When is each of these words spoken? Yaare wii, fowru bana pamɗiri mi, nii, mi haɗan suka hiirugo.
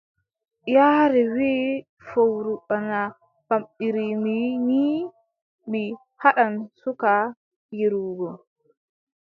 Yaare 0.73 1.21
wii, 1.35 1.83
fowru 2.07 2.53
bana 2.67 3.01
pamɗiri 3.47 4.05
mi, 4.23 4.35
nii, 4.67 5.01
mi 5.71 5.81
haɗan 6.21 6.53
suka 6.81 7.11
hiirugo. 7.67 8.29